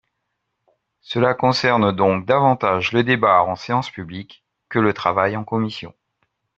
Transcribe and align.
Cela 1.01 1.35
concerne 1.35 1.91
donc 1.95 2.25
davantage 2.25 2.91
le 2.91 3.03
débat 3.03 3.43
en 3.43 3.55
séance 3.55 3.91
publique 3.91 4.43
que 4.67 4.79
le 4.79 4.93
travail 4.95 5.37
en 5.37 5.43
commission. 5.43 5.93